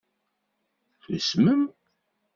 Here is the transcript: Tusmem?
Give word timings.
Tusmem? 1.01 1.61